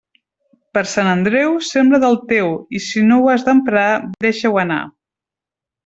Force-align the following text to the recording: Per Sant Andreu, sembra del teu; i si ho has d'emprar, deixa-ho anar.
Per 0.77 0.81
Sant 0.91 1.09
Andreu, 1.09 1.53
sembra 1.67 1.99
del 2.05 2.19
teu; 2.33 2.49
i 2.79 2.83
si 2.89 3.05
ho 3.19 3.21
has 3.35 3.47
d'emprar, 3.51 3.87
deixa-ho 4.29 4.63
anar. 4.67 4.83